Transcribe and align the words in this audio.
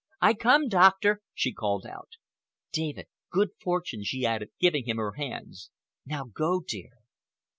I 0.19 0.33
come, 0.33 0.67
Doctor," 0.67 1.21
she 1.35 1.53
called 1.53 1.85
out. 1.85 2.09
"David, 2.73 3.05
good 3.29 3.49
fortune!" 3.61 4.03
she 4.03 4.25
added, 4.25 4.49
giving 4.59 4.87
him 4.87 4.97
her 4.97 5.11
hands. 5.13 5.69
"Now 6.07 6.23
go, 6.23 6.61
dear." 6.67 7.03